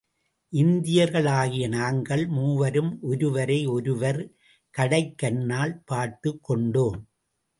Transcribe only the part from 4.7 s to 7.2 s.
கடைக் கண்ணால் பார்த்துக் கொண்டோம்.